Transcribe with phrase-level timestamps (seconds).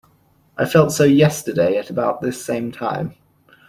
[0.57, 3.13] I felt so yesterday at about this same time.